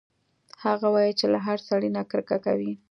[0.63, 2.71] هغه وايي چې له هر سړي نه کرکه کوي